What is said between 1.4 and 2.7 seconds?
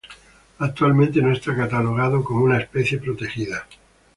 catalogado como una